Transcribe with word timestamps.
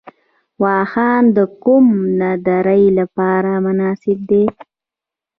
واخان 0.63 1.23
د 1.35 1.37
کوه 1.63 1.85
نوردۍ 2.21 2.83
لپاره 2.99 3.51
مناسب 3.65 4.17
دی 4.29 4.45